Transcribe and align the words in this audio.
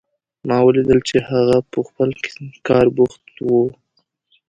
ما 0.47 0.57
ولیدل 0.65 0.99
چې 1.09 1.17
هغه 1.29 1.57
په 1.71 1.79
خپل 1.87 2.09
کار 2.67 2.85
بوخت 2.97 3.23
و 3.47 3.49